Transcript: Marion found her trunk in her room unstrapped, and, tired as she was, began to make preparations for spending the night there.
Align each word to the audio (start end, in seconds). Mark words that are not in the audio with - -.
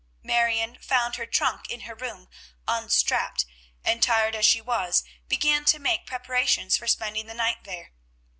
Marion 0.23 0.79
found 0.79 1.17
her 1.17 1.27
trunk 1.27 1.69
in 1.69 1.81
her 1.81 1.93
room 1.93 2.27
unstrapped, 2.67 3.45
and, 3.85 4.01
tired 4.01 4.33
as 4.33 4.45
she 4.47 4.59
was, 4.59 5.03
began 5.27 5.63
to 5.65 5.77
make 5.77 6.07
preparations 6.07 6.75
for 6.75 6.87
spending 6.87 7.27
the 7.27 7.35
night 7.35 7.65
there. 7.65 7.91